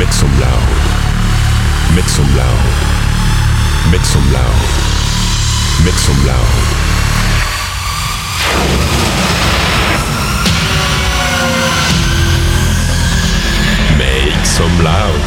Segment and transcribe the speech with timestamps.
[0.00, 1.94] Make some loud.
[1.94, 2.64] Make some loud.
[3.92, 4.60] Make some loud.
[5.84, 6.54] Make some loud.
[13.98, 15.20] Make some loud.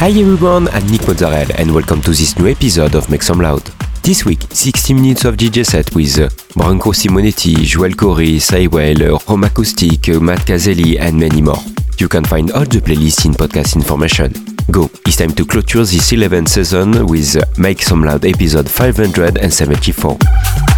[0.00, 3.70] Hi everyone, I'm Nick Mozzarella and welcome to this new episode of Make Some Loud.
[4.02, 6.16] This week, 60 minutes of DJ set with
[6.54, 11.62] Branco Simonetti, Joel Corey, Cywell, Rome Acoustic, Matt Caselli and many more.
[11.98, 14.32] You can find all the playlists in podcast information.
[14.70, 20.73] Go, it's time to clôture this 11th season with Make Some Loud episode 574.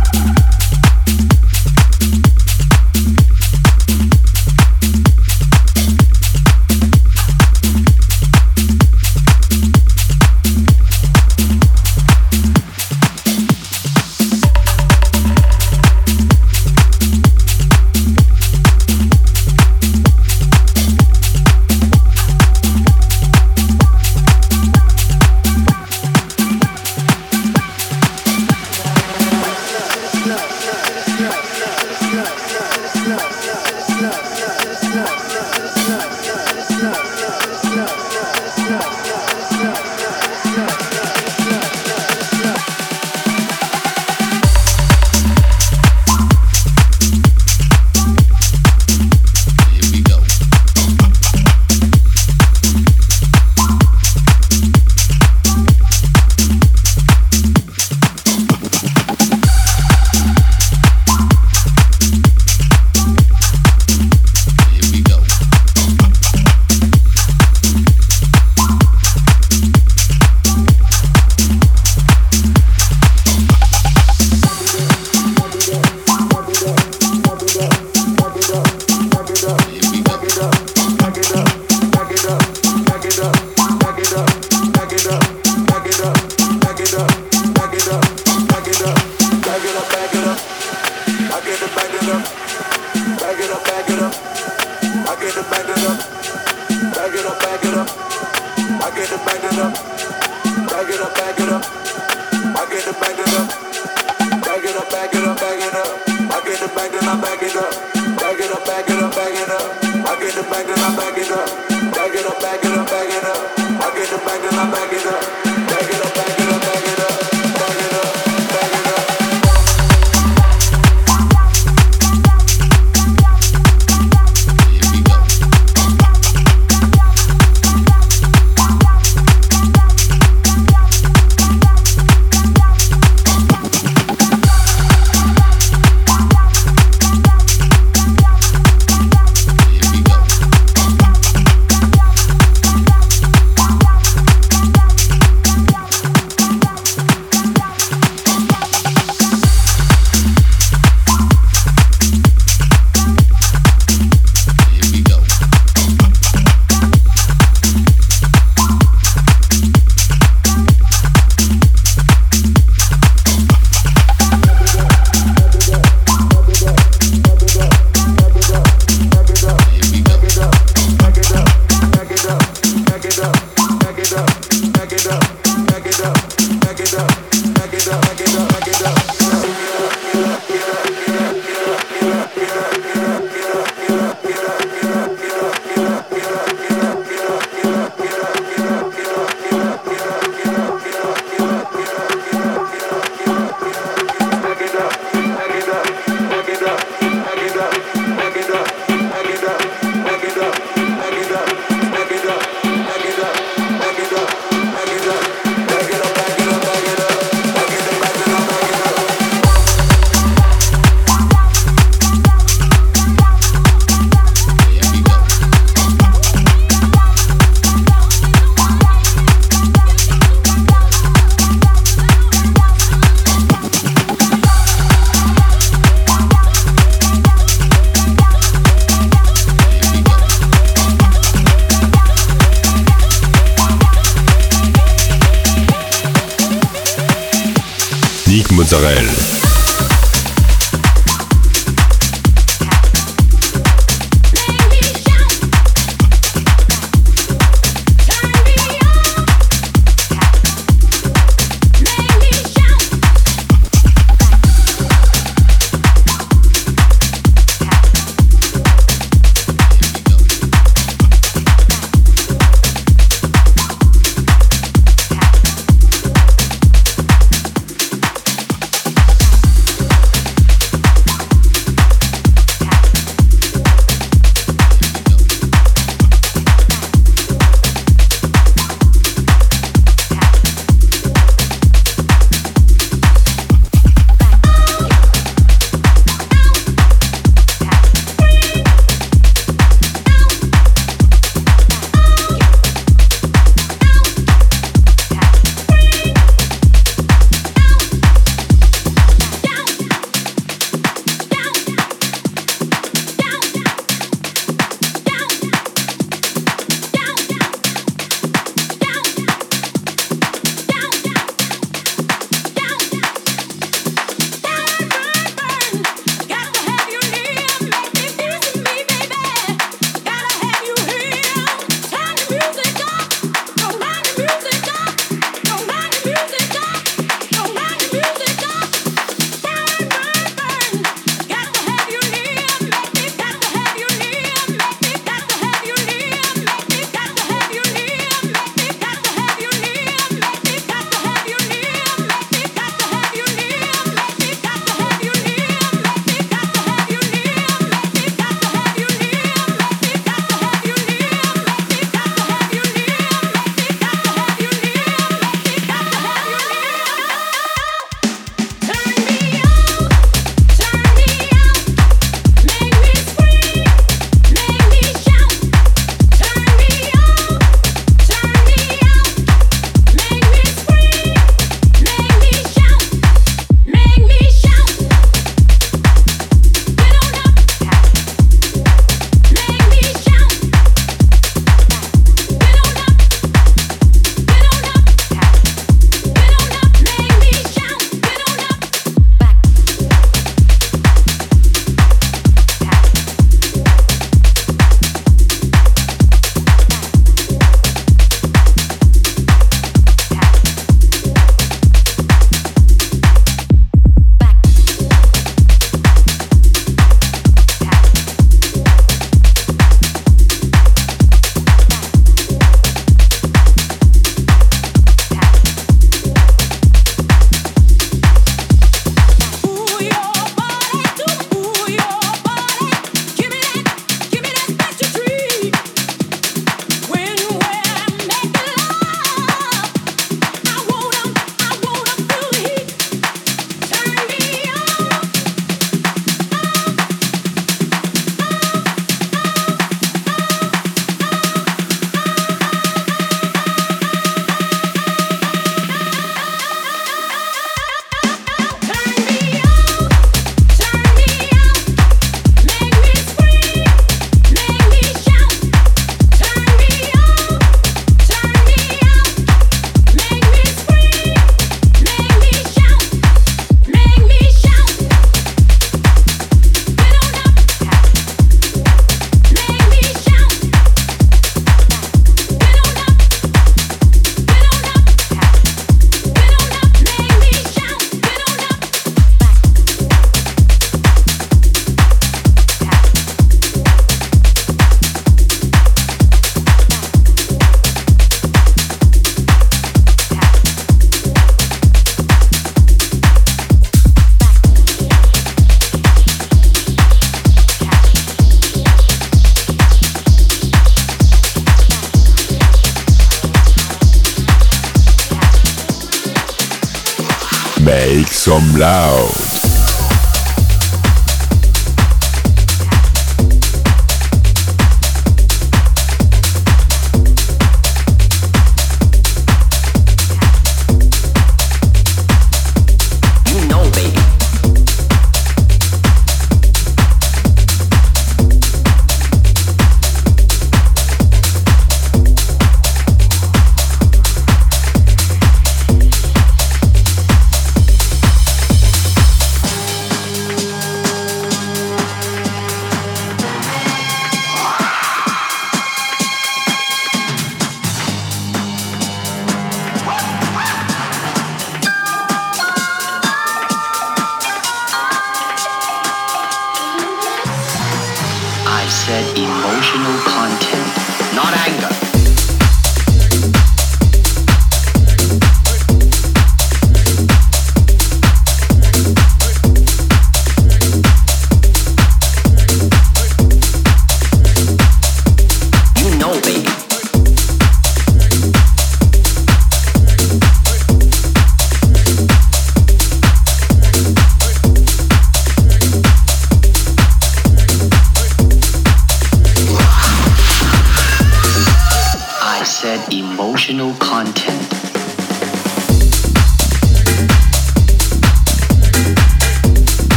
[508.27, 509.36] Some loud.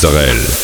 [0.00, 0.57] Mozzarella.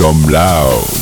[0.00, 0.99] Some loud.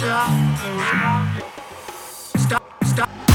[0.00, 0.30] stop,
[2.84, 3.29] stop.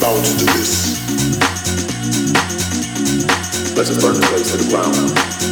[0.00, 0.98] About to do this.
[3.76, 5.49] Let us burn the place to the ground.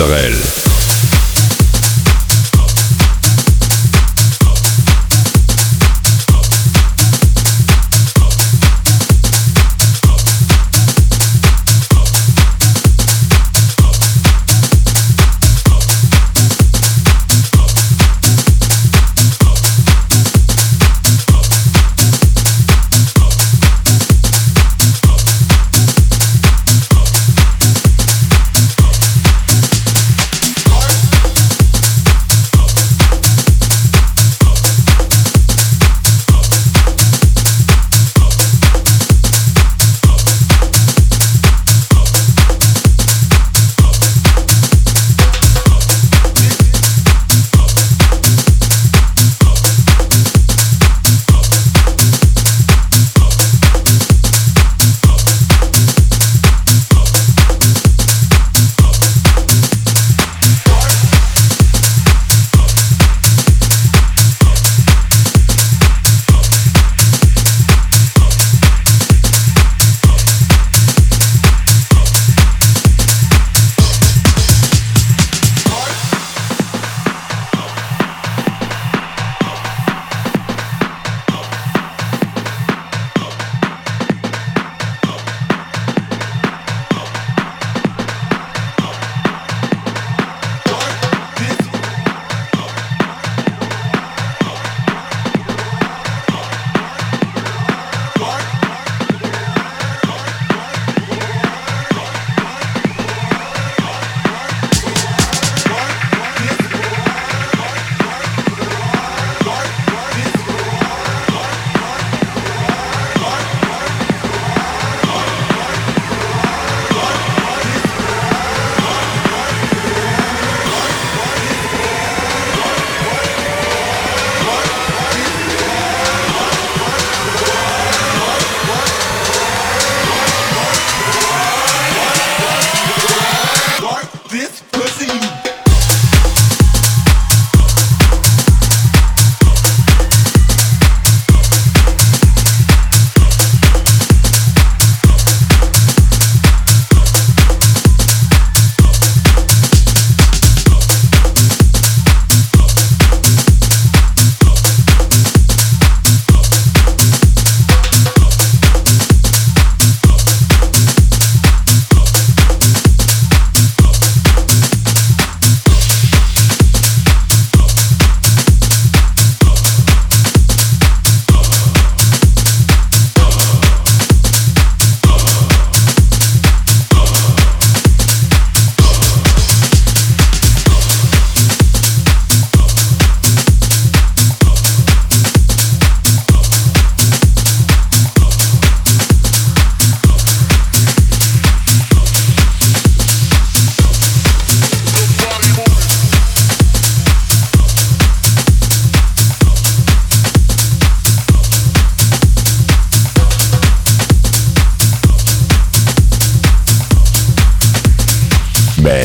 [0.00, 0.67] Israel.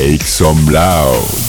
[0.04, 0.26] Mozzarella.
[0.26, 1.42] some loud.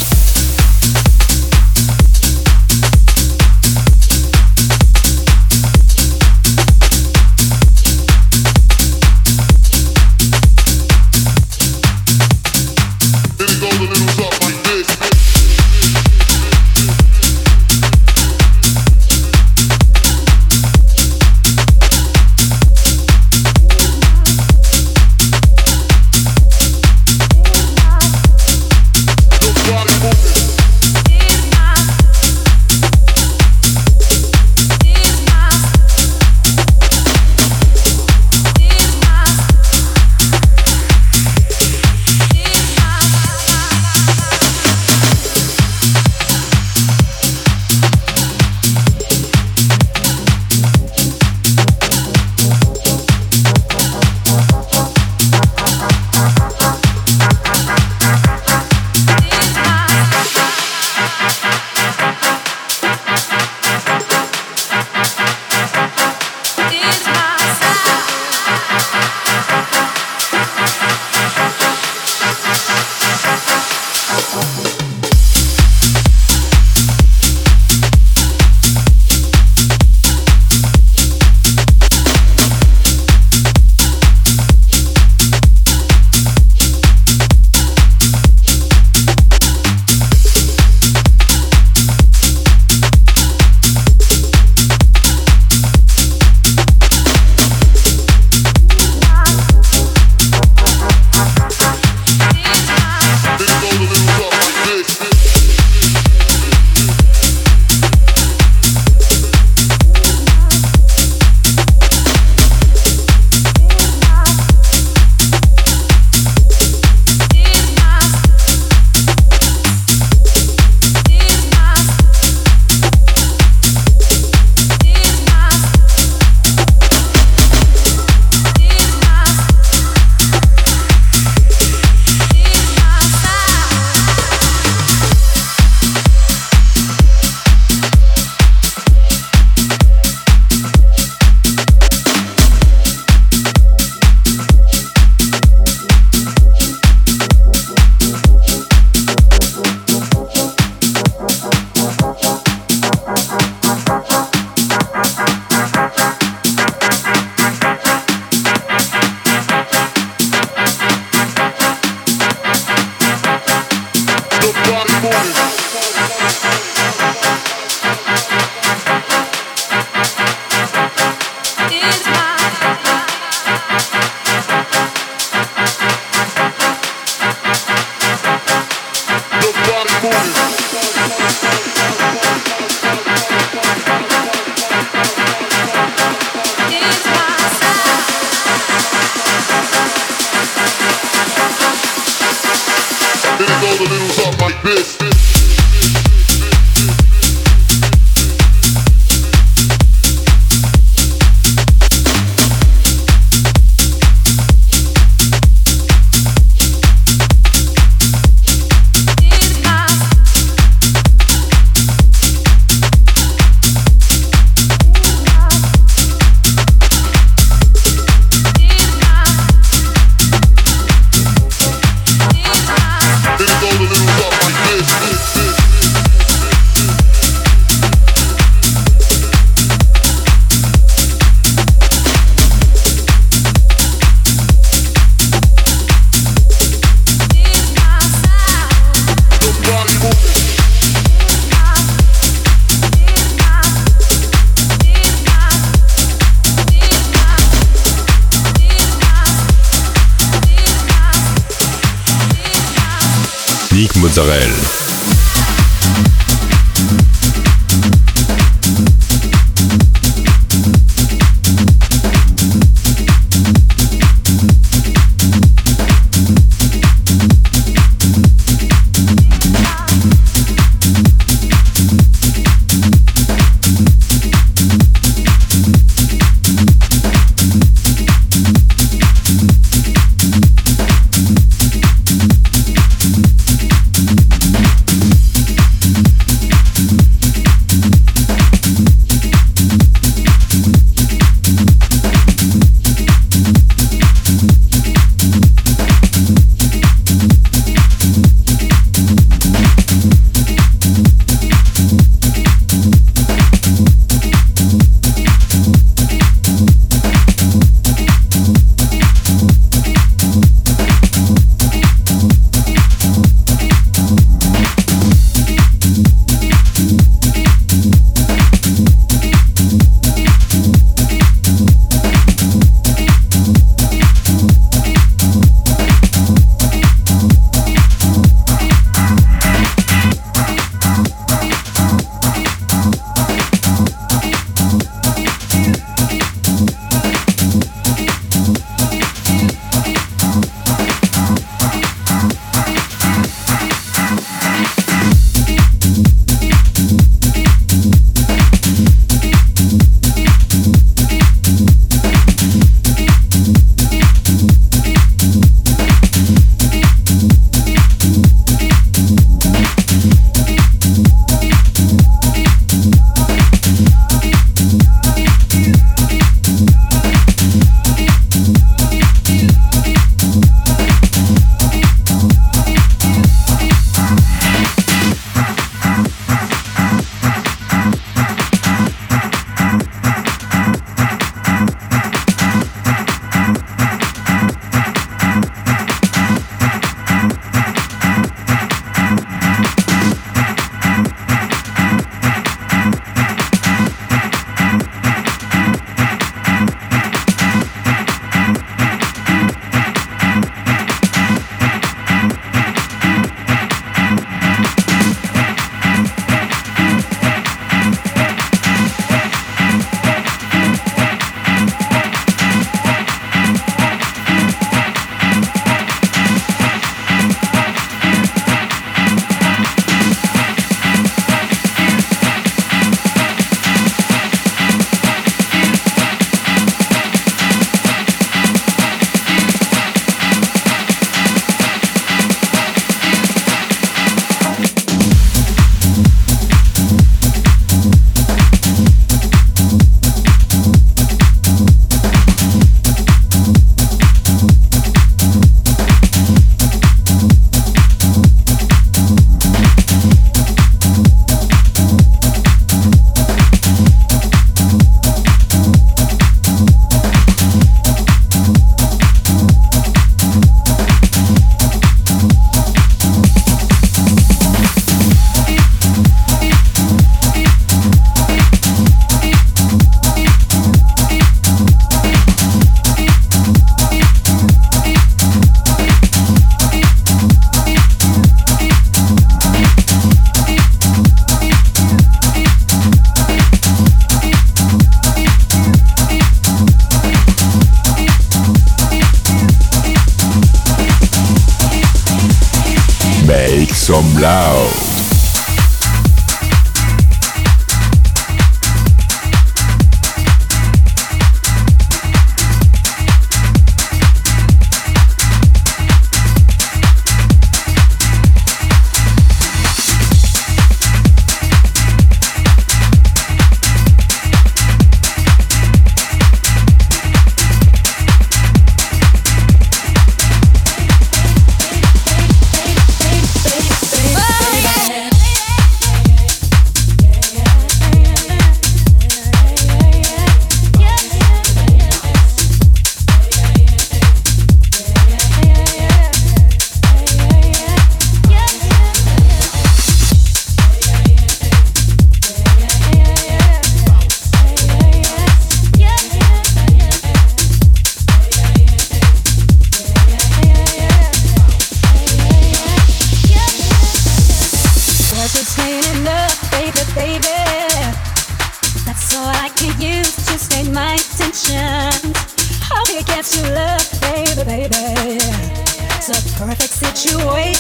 [566.37, 567.54] perfect situation.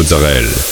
[0.00, 0.69] Mozzarella.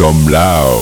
[0.00, 0.80] Some loud.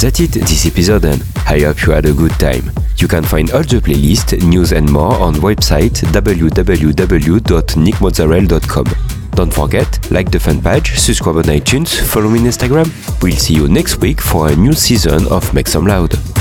[0.00, 2.70] That's it this episode and I hope you had a good time.
[2.98, 8.84] You can find all the playlist, news and more on website www.nickmozzarella.com.
[9.32, 12.88] Don't forget, like the fan page, subscribe on iTunes, follow me on Instagram.
[13.20, 16.35] We'll see you next week for a new season of Make Some Loud.